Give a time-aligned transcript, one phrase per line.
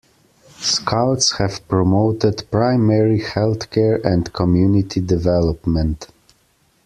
[0.59, 6.07] Scouts have promoted primary health care and community development.